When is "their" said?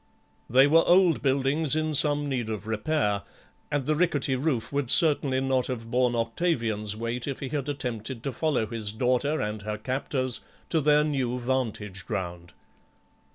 10.85-11.03